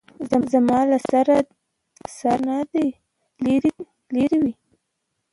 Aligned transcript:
زما 0.53 0.79
له 0.89 0.97
سر 2.17 2.37
نه 2.47 2.57
دې 2.71 2.87
لېرې 4.13 4.37
وي. 4.43 4.53